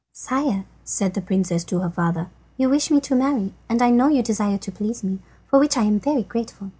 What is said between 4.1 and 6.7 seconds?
desire to please me, for which I am very grateful.